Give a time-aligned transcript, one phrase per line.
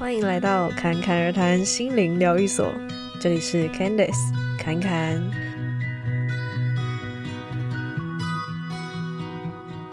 [0.00, 2.72] 欢迎来到侃侃而谈心灵疗愈所，
[3.20, 5.22] 这里是 Candice 侃侃。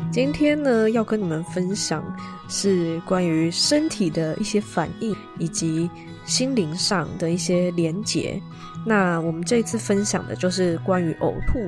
[0.10, 2.02] 今天呢，要跟你们分享
[2.48, 5.90] 是关于身体的一些反应，以及
[6.26, 8.42] 心灵上的一些连结。
[8.86, 11.60] 那我们这次分享的就是关于呕吐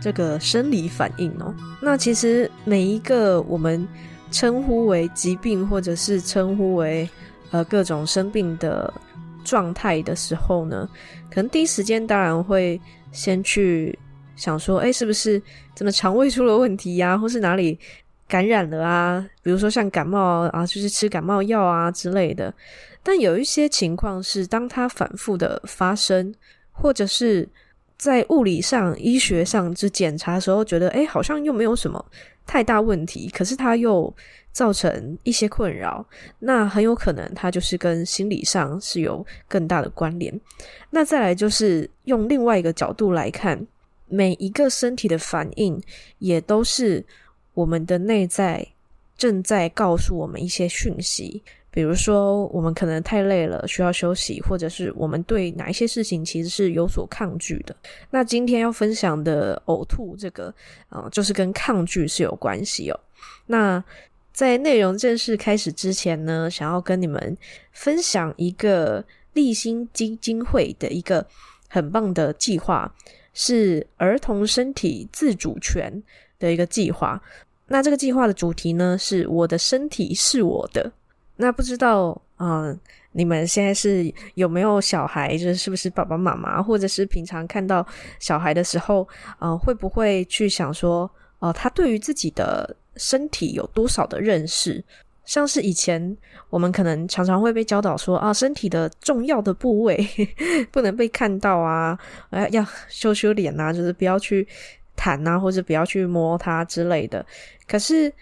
[0.00, 1.54] 这个生理反应哦。
[1.82, 3.86] 那其实每一个我们
[4.30, 7.06] 称呼为疾病，或者是称呼为
[7.50, 8.92] 呃，各种生病的
[9.44, 10.88] 状态的时候呢，
[11.30, 12.80] 可能第一时间当然会
[13.12, 13.96] 先去
[14.36, 15.40] 想说，哎，是不是
[15.74, 17.78] 怎么肠胃出了问题呀， 或是哪里
[18.26, 19.24] 感染了啊？
[19.42, 22.52] 比如说像感冒啊，就是吃感冒药啊之类的。
[23.02, 26.34] 但有一些情况是，当它反复的发生，
[26.72, 27.46] 或者是
[27.98, 32.02] 在物理上、医学上之检查的时候，觉得哎，好像又没有什么
[32.46, 34.12] 太大问题，可是它又
[34.54, 36.06] 造成一些困扰，
[36.38, 40.32] 那很有可能它就是跟心理上是有更大的关联。
[40.90, 43.66] 那再来就是用另外一个角度来看，
[44.06, 45.82] 每一个身体的反应
[46.20, 47.04] 也都是
[47.52, 48.64] 我们的内在
[49.18, 51.42] 正在告诉我们一些讯息。
[51.72, 57.74] 比如说，我们可能太累了，需要休息，或者是我们对哪一些事情其实是有所抗拒的。
[58.10, 60.54] 那今天要分享的呕吐这个，
[60.88, 63.00] 啊、就是跟抗拒是有关系哦。
[63.46, 63.82] 那
[64.34, 67.38] 在内容正式开始之前呢，想要跟你们
[67.70, 69.04] 分享一个
[69.34, 71.24] 立新基金会的一个
[71.68, 72.92] 很棒的计划，
[73.32, 76.02] 是儿童身体自主权
[76.40, 77.22] 的一个计划。
[77.68, 80.92] 那这个计划的主题呢，是我的身体是我的。
[81.36, 82.76] 那不知道，嗯、
[83.12, 85.36] 你们现在是有没有小孩？
[85.38, 87.86] 就是是不是爸爸妈妈，或者是平常看到
[88.18, 89.06] 小孩的时候，
[89.38, 91.02] 呃，会不会去想说，
[91.38, 94.84] 哦、呃，他对于自己的身体有多少的认识？
[95.24, 96.14] 像是以前
[96.50, 100.06] 我们可能常常会被教导说啊，身体的重要的部位
[100.70, 101.98] 不能被看到啊，
[102.28, 104.46] 呃，要羞羞脸啊，就是不要去
[104.94, 107.24] 弹啊，或者不要去摸它之类的。
[107.66, 108.12] 可是，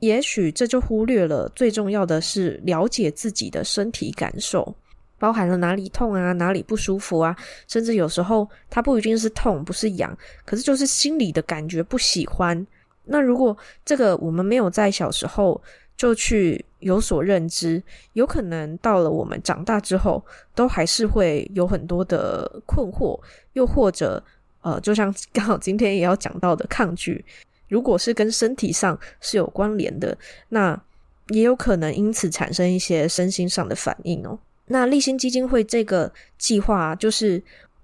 [0.00, 4.74] 也许这就忽略了最重要的是了解自己的身体感受，
[5.18, 7.34] 包含了哪里痛啊，哪里不舒服啊，
[7.68, 12.66] 甚至有时候它不一定是痛，不是痒，可是就是心里的感觉不喜欢。
[13.12, 15.60] 那如果这个我们没有在小时候
[15.96, 17.82] 就去有所认知，
[18.12, 23.18] 有可能到了我们长大之后，都还是会有很多的困惑，
[23.54, 24.22] 又或者
[24.60, 27.24] 呃，就像刚好今天也要讲到的抗拒，
[27.66, 30.16] 如果是跟身体上是有关联的，
[30.50, 30.80] 那
[31.30, 34.38] 也有可能因此产生一些身心上的反应哦。
[34.66, 37.42] 那立新基金会这个计划就是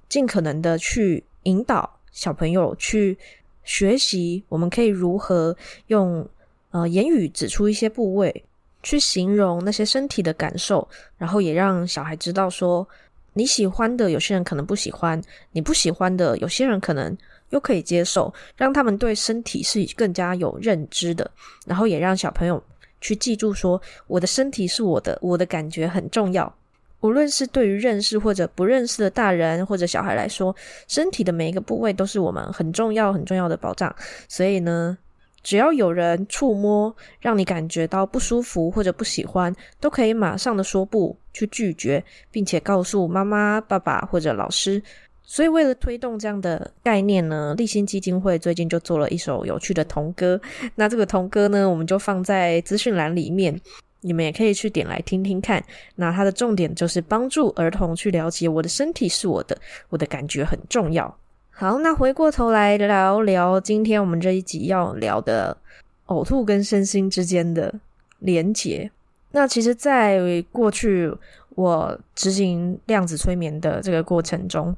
[0.08, 3.18] 尽可能的去引导小朋友去。
[3.66, 5.54] 学习我们可以如何
[5.88, 6.26] 用
[6.70, 8.44] 呃言语指出一些部位，
[8.82, 10.88] 去形容那些身体的感受，
[11.18, 12.88] 然后也让小孩知道说
[13.34, 15.20] 你喜欢的，有些人可能不喜欢；
[15.52, 17.14] 你不喜欢的，有些人可能
[17.50, 21.30] 又可以接受，让他们对身体是更加有认知的。
[21.66, 22.62] 然后也让小朋友
[23.00, 26.54] 去记住说，我的身体是我的，我的感觉很重要。
[27.06, 30.54] 无论是对于认识或者不认识的大人或者小孩来说，
[30.88, 33.94] 身体的每一个部位都是我们很重要很重要的保障。
[34.28, 34.98] 所以呢，
[35.44, 42.02] 只要有人触摸，让你感觉到不舒服或者不喜欢，都可以马上的说不，去拒绝，
[42.32, 44.82] 并且告诉妈妈、爸爸或者老师。
[45.28, 50.40] 所以为了推动这样的概念呢，立新基金会最近就做了一首有趣的童歌。
[50.74, 53.60] 那这个童歌呢，我们就放在资讯栏里面。
[54.06, 55.60] 你们也可以去点来听听看。
[55.96, 59.58] 那它的重点就是帮助儿童去了解我的身体是我的，
[59.88, 61.12] 我的感觉很重要。
[61.50, 65.56] 好，那回过头来聊聊今天我们这一集要聊的
[66.06, 67.74] 呕吐跟身心之间的
[68.20, 68.88] 连结。
[69.32, 70.20] 那其实，在
[70.52, 71.12] 过去
[71.56, 74.74] 我执行量子催眠的这个过程中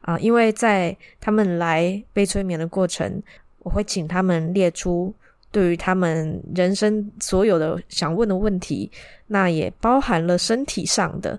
[0.00, 3.22] 啊，因为在他们来被催眠的过程，
[3.60, 5.14] 我会请他们列出。
[5.52, 8.90] 对于他们人生所有的想问的问题，
[9.26, 11.38] 那也包含了身体上的，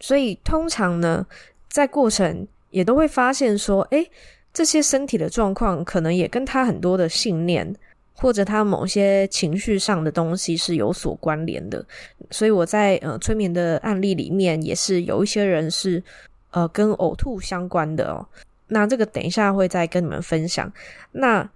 [0.00, 1.24] 所以通常呢，
[1.68, 4.10] 在过程也都会发现说，诶，
[4.54, 7.70] 这些身体的状况可能也跟他很多的信念，
[8.14, 11.84] 或者他某些情绪上的东西是有所关联的。
[12.30, 16.02] 所以我在呃催眠的案例里面，也是有一些人是
[16.50, 18.26] 呃跟呕吐相关的哦。
[18.68, 20.72] 那这个等一下会再跟你们分享。
[21.12, 21.46] 那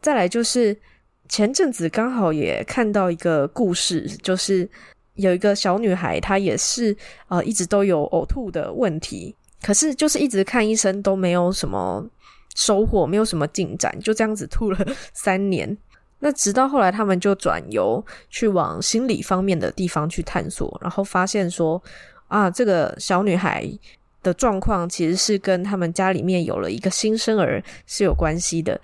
[0.00, 0.76] 再来就是。
[1.28, 4.68] 前阵子刚好也看到一个故事，就是
[5.14, 6.96] 有一个小女孩，她也是
[7.28, 12.04] 呃一直都有呕吐的问题，可是就是一直看医生都没有什么
[12.54, 14.78] 收获，没有什么进展，就这样子吐了
[15.12, 15.76] 三年。
[16.18, 21.80] 那直到后来，他们就转由去往心理方面的地方去探索，然后发现说，
[22.28, 23.70] 啊，这个小女孩
[24.22, 28.80] 的状况其实是跟他们家里面有了一个新生儿是有关系的。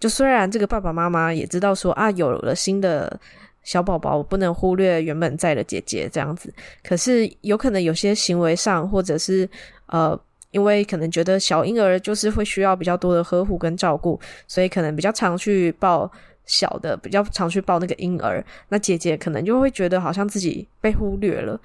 [0.00, 3.18] 就虽然这个爸爸妈妈也知道说，啊，有了新的
[3.62, 6.52] 小宝宝，不能忽略原本在的姐姐这样子，
[6.82, 9.48] 可是有可能有些行为上，或者是
[9.86, 10.18] 呃。
[10.50, 16.08] 因为可能觉得小婴儿就是会需要比较多的呵护跟照顾，所以可能比较常去抱
[16.46, 18.40] 小的，比较常去抱那个婴儿。
[18.68, 21.60] 那姐姐可能就会觉得好像自己被忽略了，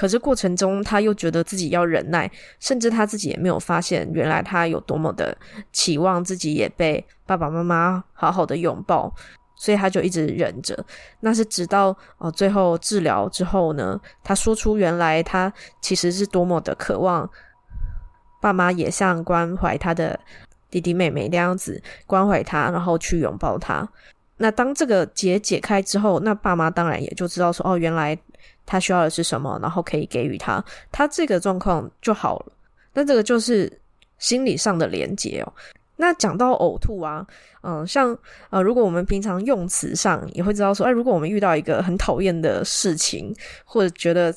[0.00, 5.36] 可是过程中他又觉得自己要忍耐，甚至他自己也没有发现原来他有多么的
[5.74, 9.14] 期望自己也被爸爸妈妈好好的拥抱，
[9.56, 10.74] 所以他就一直忍着。
[11.20, 15.52] 那是直到哦最后治疗之后呢，他说出原来他
[15.82, 17.28] 其实是多么的渴望。
[18.40, 20.18] 爸妈也像关怀他的
[20.70, 23.86] 弟弟妹妹那样子关怀他，然后去拥抱他。
[24.38, 28.18] 那当这个结解开之后，那爸妈当然也就知道说，哦，原来
[28.70, 32.52] 他需要的是什么，然后可以给予他，他这个状况就好了。
[32.94, 33.70] 那这个就是
[34.18, 35.52] 心理上的连接哦。
[35.96, 37.26] 那讲到呕吐啊，
[37.62, 38.16] 嗯，像
[38.50, 43.34] 呃，如果我们平常用词上也会知道说，哎，如果我们遇到一个很讨厌的事情，
[43.64, 44.32] 或者觉得。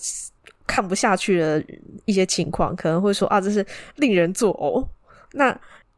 [0.66, 1.62] 看不下去的
[2.06, 3.64] 一些情况，可能会说啊，这是
[3.98, 4.88] 令人作呕。
[5.34, 5.54] 那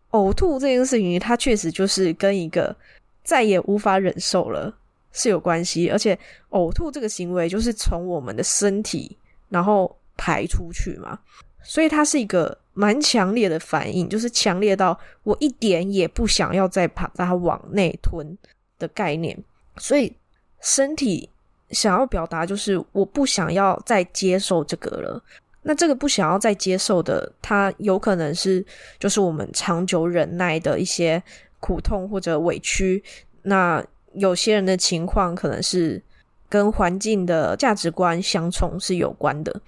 [0.10, 2.76] 呕吐这件事情，它确实就是跟一个
[3.24, 4.76] 再也无法忍受了
[5.16, 6.16] 是有关系，而且
[6.52, 9.18] 呕吐这个行为就是从我们的身体
[9.50, 11.18] 然后排出去嘛，
[11.64, 18.38] 所以它是一个蛮强烈的反应，就是强烈到我一点也不想要再把它往内吞
[18.78, 19.36] 的概念，
[19.78, 20.16] 所以
[20.62, 21.28] 身体。
[21.72, 25.22] 想要表达就是我不想要再接受这个了。
[25.64, 28.64] 那这个不想要再接受的，它有可能是
[29.00, 31.22] 就是我们长久忍耐的一些
[31.60, 33.04] 苦痛或者委屈。
[33.42, 33.84] 那
[34.16, 36.02] 有些人的情况可能是
[36.50, 39.62] 跟环境的价值观相冲是有关的。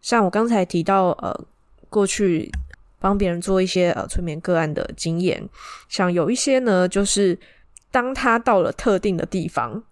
[0.00, 1.44] 像我刚才提到，呃，
[1.88, 2.50] 过去
[2.98, 5.48] 帮别人做一些呃催眠个案的经验，
[5.88, 7.38] 像有一些呢，就是
[7.90, 9.82] 当他到了特定的地方。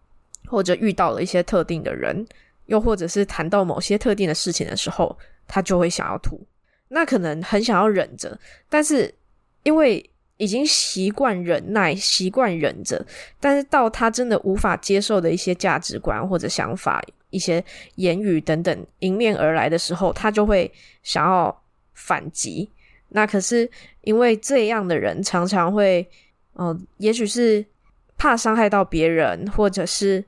[0.46, 2.26] 或者遇到了一些特定的人，
[2.66, 5.16] 又或者是谈到某些特定的事情的时候，
[5.46, 6.44] 他就会想要吐。
[6.88, 8.36] 那可能很想要忍着，
[8.68, 9.14] 但是
[9.62, 10.04] 因为
[10.40, 13.06] 已经习惯忍耐，习惯忍着，
[13.38, 17.00] 但是到他真的无法接受的一些价值观或者想法、
[17.30, 17.62] 一些
[17.94, 20.72] 言语等等迎面而来的时候，他就会
[21.02, 21.62] 想要
[21.94, 22.68] 反击。
[23.10, 23.70] 那可是
[24.00, 26.08] 因为这样的人常常会，
[26.54, 27.64] 嗯、也许是。
[28.22, 30.22] 怕伤害到别人，或者是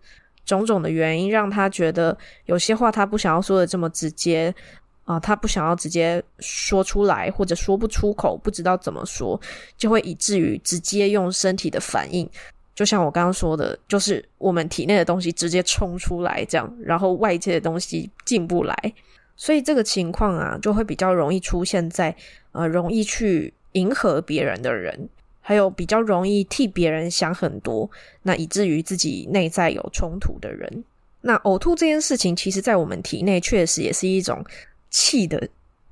[0.46, 2.16] 种种的原因，让他觉得
[2.46, 4.54] 有些话他不想要说的这么直接
[5.04, 9.40] 啊、他不想要直接说出来，或者说不出口，不知道怎么说，
[9.76, 12.28] 就会以至于直接用身体的反应，
[12.74, 18.94] 就像我刚刚说的，就是我们体内的东西直接冲出来，这样，然后外界的东西进不来，
[19.36, 22.14] 所以这个情况啊，就会比较容易出现在
[22.52, 25.08] 呃，容易去迎合别人的人。
[25.44, 27.90] 还有比较容易替别人想很多，
[28.22, 30.84] 那以至于自己内在有冲突的人。
[31.20, 34.44] 那呕吐这件事情，其实在我们体内确实也是一种
[34.92, 35.48] 气的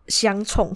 [0.06, 0.72] 相冲，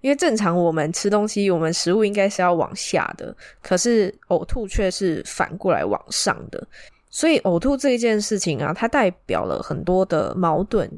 [0.00, 6.64] 因为正常我们吃东西，我们食物应该是要往下的，可是呕吐却是反过来往上的。
[7.10, 10.88] 所以呕吐这一件事情啊，它代表了很多的矛盾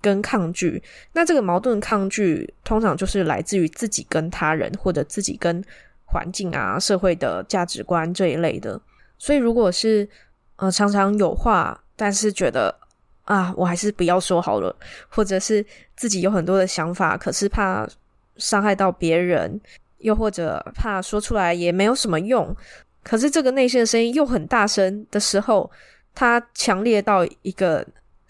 [0.00, 0.82] 跟抗拒。
[1.12, 5.62] 那这个矛盾抗拒，通常就是来自于自己跟他人，或者自己跟
[6.04, 8.80] 环境啊，社会的价值观这一类的，
[9.18, 10.08] 所以如果是
[10.56, 12.74] 呃常常有话，但是觉得
[13.30, 14.74] 啊，我还是不要说好了，
[15.08, 17.88] 或者是自己有很多的想法，可是怕
[18.38, 19.60] 伤害到别人，
[19.98, 22.52] 又或者怕说出来也没有什么用，
[23.04, 25.70] 可是这个内心的声音又很大声的时候，
[26.12, 27.86] 它强烈到一个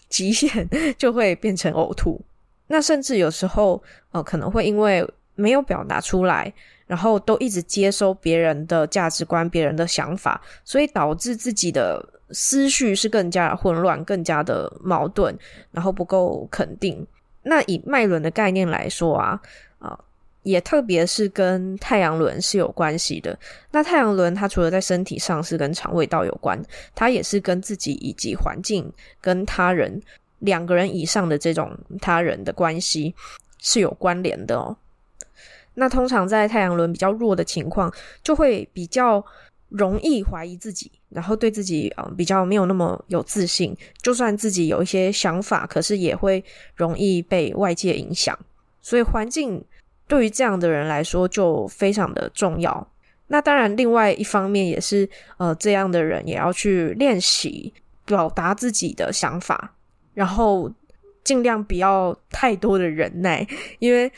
[0.07, 2.21] 极限， 就会变成呕吐。
[2.67, 3.81] 那甚至有时候
[4.11, 5.03] 呃可能会因为
[5.33, 6.53] 没有表达出来。
[6.87, 15.37] 然后都一直接收别人的价值观、别人的想法，所以导致自己的思绪是更加混乱、更加的矛盾，
[15.71, 17.05] 然后不够肯定。
[17.43, 19.41] 那以脉轮的概念来说啊，
[19.79, 19.99] 啊，
[20.43, 23.37] 也特别是跟太阳轮是有关系的。
[23.71, 26.61] 那太阳轮它除了在身体上是跟肠胃道有关，
[26.93, 30.01] 它也是跟自己以及环境、跟他人
[30.39, 33.13] 两个人以上的这种他人的关系
[33.59, 34.75] 是有关联的哦。
[35.73, 39.23] 那通常在太阳轮比较弱的情况，就会比较
[39.71, 43.75] 容易怀疑自己，然后对自己啊、比较没有那么有自信。
[44.01, 46.43] 就算自己有一些想法，可是也会
[46.75, 48.37] 容易被外界影响。
[48.81, 49.63] 所以环境
[50.07, 52.87] 对于这样的人来说就非常的重要。
[53.27, 57.73] 那当然，另外一方面也是，呃，这样的人也要去练习
[58.05, 59.73] 表达自己的想法，
[60.13, 60.69] 然后
[61.23, 63.47] 尽量不要太多的忍耐，
[63.79, 64.11] 因为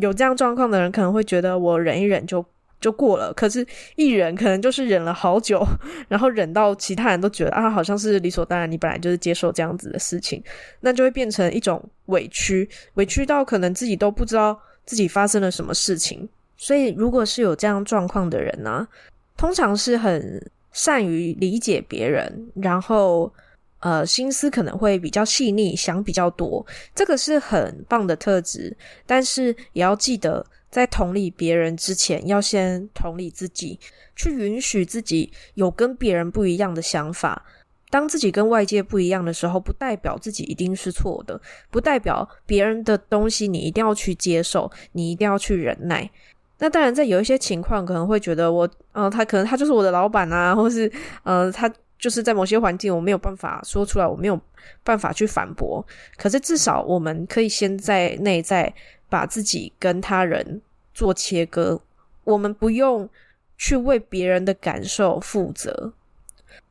[0.00, 2.44] 有这样状况的人可能会觉得我忍一忍就
[2.80, 3.66] 就过了，可是
[3.96, 5.64] 一忍可能就是忍了好久，
[6.08, 10.42] 然后忍到其他人都觉得啊，好像是理所当然，你本来就是接受这样子的事情，
[10.80, 16.28] 那就会变成一种委屈，委屈到可能自己都不知道自己发生了什么事情。
[16.58, 18.86] 所以，如果是有这样状况的人呢，
[19.36, 23.32] 通常是很善于理解别人，然后
[23.86, 28.76] 呃，心思可能会比较细腻，想比较多，这个是很棒的特质。
[29.06, 33.78] 但是也要记得，在同理别人之前，要先同理自己，
[34.16, 37.40] 去允许自己有跟别人不一样的想法。
[37.88, 41.40] 当自己跟外界不一样的时候，不代表自己一定是错的，
[41.70, 46.10] 不代表别人的东西你一定要去接受，你一定要去忍耐。
[46.58, 50.90] 那当然，在有一些情况，可能会觉得我，呃，他可能他就是我的老板啊，或是
[51.22, 54.40] 呃，他就是在某些环境我没有办法说出来，我没有
[54.84, 55.84] 办法去反驳。
[56.16, 58.72] 可是至少我们可以先在内在
[59.08, 60.60] 把自己跟他人
[60.92, 61.80] 做切割，
[62.24, 63.08] 我们不用
[63.56, 65.92] 去为别人的感受负责。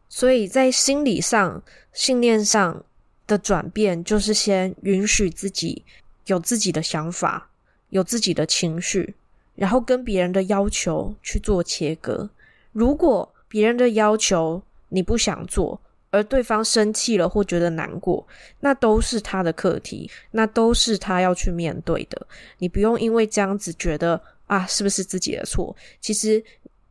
[0.07, 2.83] 所以在心理上、信念上
[3.27, 5.83] 的转变，就是先允许自己
[6.27, 7.49] 有自己的想法，
[7.89, 9.15] 有自己的情绪。
[9.55, 12.29] 然后跟别人的要求去做切割。
[12.73, 15.79] 如果别人的要求你不想做，
[16.11, 18.25] 而对方生气了或觉得难过，
[18.59, 22.27] 那都是他的课题，那都是他要去面对的。
[22.57, 25.75] 你不用因为这样子觉得啊，是不是自己的错？
[25.99, 26.43] 其实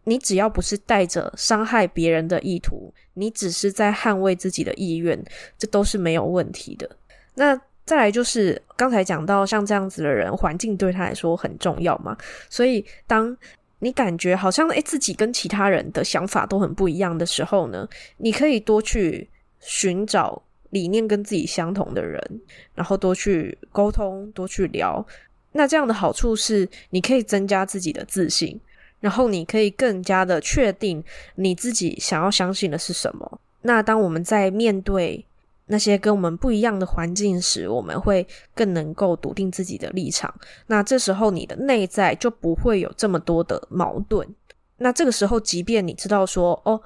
[0.04, 5.22] 你只要不是带着伤害别人的意图，你只是在捍卫自己的意愿，
[5.56, 6.88] 这都是没有问题的。
[7.34, 7.60] 那。
[7.86, 12.16] 再来就是刚才讲到像这样子的人，环境对他来说很重要嘛。
[12.48, 13.36] 所以当
[13.84, 17.86] 你感觉好像诶自己跟其他人的想法都很不一样的时候呢，
[18.16, 19.28] 你可以多去
[19.60, 22.40] 寻找理念跟自己相同的人，
[22.74, 25.06] 然后多去沟通，多去聊。
[25.52, 28.58] 那这样的好处是，你可以增加自己的自信，
[29.00, 33.38] 然后你可以更加的确定你自己想要相信的是什么。
[33.60, 35.22] 那当我们在面对
[35.66, 40.32] 那些跟我们不一样的环境时，我们会更能够笃定自己的立场。
[40.66, 44.28] 那这时候你的内在就不会有这么多的矛盾。
[44.76, 46.80] 那这个时候，即便你知道说，哦，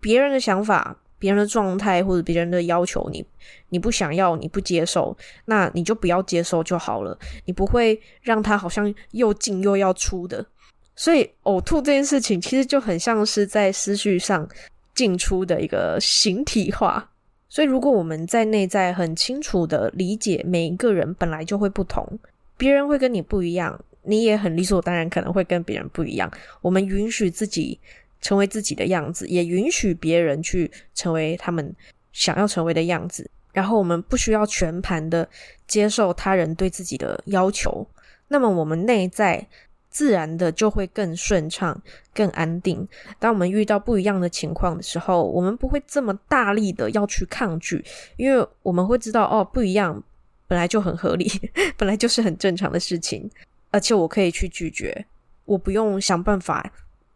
[0.00, 3.24] 别人的想法、别人的状态或者别人的要求你，
[3.68, 7.18] 你不想要、你不接受，那你就不要接受就好了。
[7.44, 10.44] 你不会让他好像又进又要出的。
[10.94, 14.48] 所以，呕吐这件事情其实就很像是在思绪上
[14.94, 17.10] 进出的一个形体化。
[17.52, 22.18] 所以，如果我们在内在很清楚的理解每一个人本来就会不同，
[22.56, 26.32] 别人会跟你不一样，你也很理所当然可能会跟别人不一样。
[26.62, 27.78] 我们允许自己
[28.22, 31.76] 成为自己的样子，也允许别人去成为他们
[32.14, 33.30] 想要成为的样子。
[33.52, 35.28] 然后，我们不需要全盘的
[35.66, 37.86] 接受他人对自己的要求。
[38.28, 39.46] 那么，我们内在。
[39.92, 41.80] 自然的就会更顺畅、
[42.12, 42.88] 更安定。
[43.20, 47.84] 当我们遇到不一样的情况的时候，我们不会这么大力的要去抗拒，
[48.16, 50.02] 因为我们会知道，哦，不一样
[50.48, 51.30] 本来就很合理，
[51.76, 53.30] 本来就是很正常的事情，
[53.70, 55.04] 而且我可以去拒绝，
[55.44, 56.68] 我不用想办法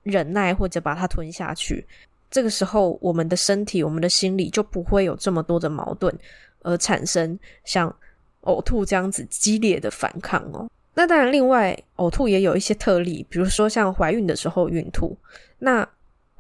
[0.02, 1.84] 忍耐或者把它吞下去。
[2.30, 6.14] 这个时候，我们的身体、我们的心理就不会有这么多的矛盾，
[6.62, 7.94] 而产生像
[8.42, 10.68] 呕吐这样子激烈的反抗哦。
[10.98, 15.14] 那当然，另外呕吐也有一些特例，比如说像怀孕的时候孕吐。
[15.58, 15.86] 那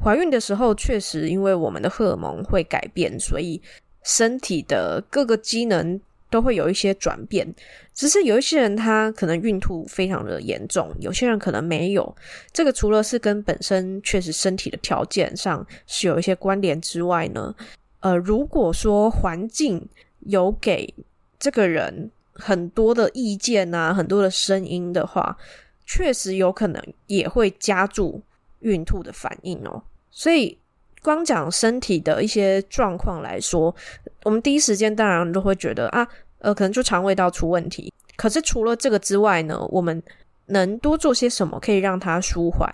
[0.02, 3.60] 怀孕的时候，确实因为我们的荷尔蒙会改变，所以
[4.02, 7.46] 身体的各个机能都会有一些转变。
[7.92, 12.16] 只是有一些人他可能孕吐非常的严重，有些人可能没有。
[12.50, 17.54] 这个除了是跟本身确实身体的条件上是有一些关联之外呢，
[18.00, 19.86] 呃，如果说环境
[20.20, 20.94] 有给
[21.38, 22.10] 这个人。
[22.38, 25.36] 很多的意见啊，很多的声音的话，
[25.84, 28.22] 确实有可能也会加注
[28.60, 29.82] 孕吐的反应哦。
[30.10, 30.58] 所以，
[31.02, 33.74] 光讲身体的一些状况来说，
[34.24, 36.06] 我们第一时间当然都会觉得啊，
[36.38, 37.92] 呃，可能就肠胃道出问题。
[38.16, 40.02] 可是除了这个之外呢，我们
[40.46, 42.70] 能多做些什么可以让它舒缓？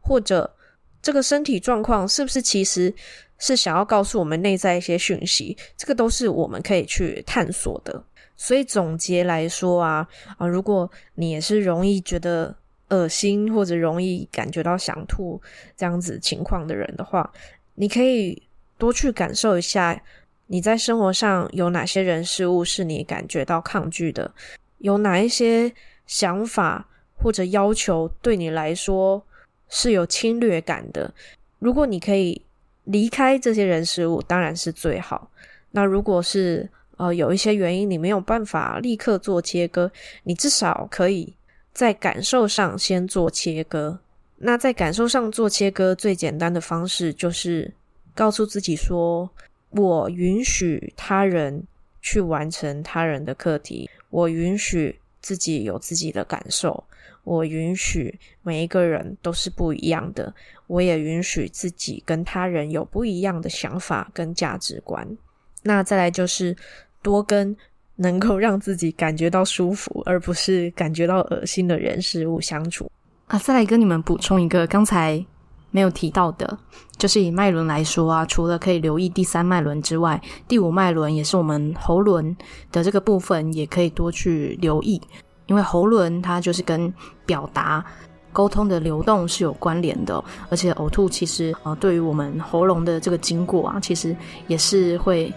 [0.00, 0.54] 或者
[1.02, 2.94] 这个身体状况是不是其实
[3.38, 5.56] 是想要告诉我们内在一些讯息？
[5.76, 8.04] 这个都是我们可以去探索的。
[8.36, 12.54] 所以总结来说啊，啊，如果你也是容易觉得
[12.88, 15.40] 恶心或者容易感觉到想吐
[15.76, 17.32] 这样子情况的人的话，
[17.74, 18.42] 你可以
[18.76, 20.02] 多去感受一下，
[20.48, 24.30] 你在生活上有哪些人事物是你感觉到抗拒的，
[24.78, 25.72] 有哪一些
[26.06, 26.86] 想法
[27.16, 29.24] 或者要求对你来说
[29.68, 31.12] 是有侵略感的。
[31.58, 32.42] 如果你可以
[32.84, 35.30] 离开这些人事物，当然是最好。
[35.70, 39.90] 那如果是呃有一些原因你没有办法立刻做切割，
[40.22, 41.34] 你至少可以
[41.72, 43.98] 在感受上先做切割。
[44.36, 47.72] 那在感受上做切割，最简单的方式就是
[48.14, 49.30] 告诉自己说：
[49.70, 51.64] 我允许他人
[52.02, 56.84] 去完成他人的课题，我允许自己有自己的感受。
[57.22, 60.34] 我允许每一个人都是不一样的，
[60.66, 65.16] 我也允许自己跟他人有不一样的想法跟价值观。
[65.64, 66.56] 那再来就是
[67.02, 67.56] 多跟
[67.96, 72.88] 能够让自己感觉到舒服，而不是感觉到恶心的人事物相处。
[73.26, 75.24] 啊，再来跟你们补充一个刚才
[75.70, 76.58] 没有提到的，
[76.98, 82.36] 就是以脉轮来说啊，除了可以留意第三脉轮之外，第五脉轮也是我们喉轮
[82.70, 85.00] 的这个部分，也可以多去留意。
[85.46, 86.92] 因为喉轮它就是跟
[87.26, 87.84] 表达、
[88.32, 94.16] 沟通的流动是有关联的，而且呕吐其实呃对于我们喉咙的这个经过啊，其实
[94.46, 95.32] 也是会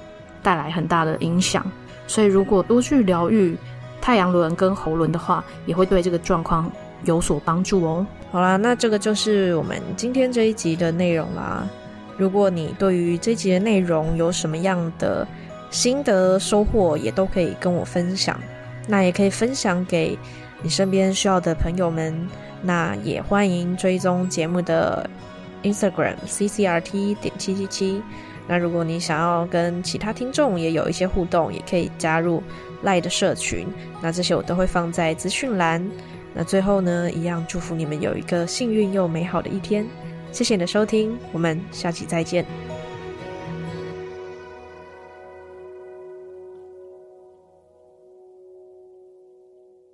[0.48, 1.62] 带来很大的影响。
[2.08, 3.58] 所以如果多去疗愈
[4.00, 6.72] 太阳轮跟喉轮的话，也会对这个状况
[7.04, 8.08] 有所帮助哦。
[8.32, 11.68] 好啦，那这个就是我们今天这一集的内容啦。
[12.16, 15.28] 如果你对于这集的内容有什么样的
[15.70, 18.40] 心得收获，也都可以跟我分享。
[18.88, 20.18] 那也可以分享给
[20.62, 22.16] 你身边需要的朋友们。
[22.62, 25.10] 那也欢迎追踪节目的
[25.64, 28.02] Instagram CCRT 点七七七。
[28.48, 32.42] 那如果你想要跟其他听众也有一些互动，也可以加入
[32.84, 33.68] Line 的社群。
[34.02, 35.86] 那这些我都会放在资讯栏。
[36.34, 39.86] 那最后呢，一样祝福你们有一个幸运又美好的一天。
[40.32, 42.46] 谢谢你的收听，我们下期再见。